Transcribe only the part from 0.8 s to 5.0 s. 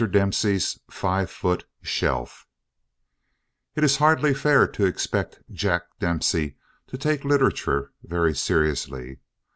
FIVE FOOT SHELF It is hardly fair to